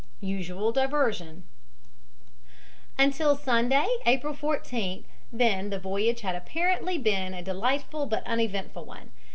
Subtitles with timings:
[0.21, 1.43] USUAL DIVERSION
[2.97, 9.11] Until Sunday, April 14th, then, the voyage had apparently been a delightful but uneventful one.